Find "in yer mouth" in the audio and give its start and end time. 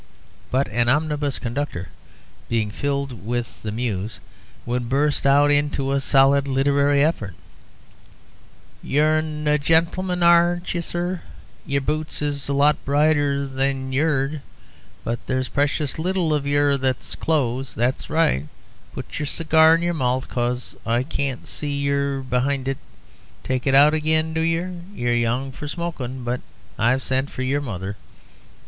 19.75-20.27